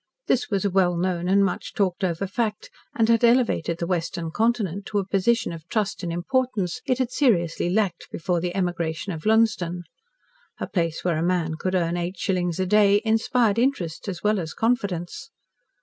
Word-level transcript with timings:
This 0.25 0.49
was 0.49 0.65
a 0.65 0.69
well 0.71 0.97
known 0.97 1.27
and 1.27 1.45
much 1.45 1.75
talked 1.75 2.03
over 2.03 2.25
fact, 2.25 2.71
and 2.95 3.07
had 3.07 3.23
elevated 3.23 3.77
the 3.77 3.85
western 3.85 4.31
continent 4.31 4.87
to 4.87 4.97
a 4.97 5.05
position 5.05 5.53
of 5.53 5.67
trust 5.69 6.01
and 6.01 6.11
importance 6.11 6.81
it 6.87 6.97
had 6.97 7.11
seriously 7.11 7.69
lacked 7.69 8.07
before 8.11 8.41
the 8.41 8.55
emigration 8.55 9.13
of 9.13 9.27
Lunsden. 9.27 9.83
A 10.59 10.65
place 10.65 11.03
where 11.05 11.17
a 11.19 11.23
man 11.23 11.53
could 11.53 11.75
earn 11.75 11.97
eight 11.97 12.17
shillings 12.17 12.59
a 12.59 12.65
day 12.65 13.03
inspired 13.05 13.59
interest 13.59 14.07
as 14.07 14.23
well 14.23 14.39
as 14.39 14.55
confidence. 14.55 15.29